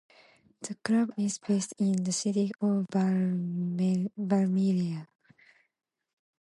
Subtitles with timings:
[0.63, 5.07] The club is based in the city of Valmiera.